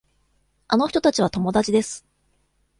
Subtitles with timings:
[0.67, 2.03] あの人たちは友達です。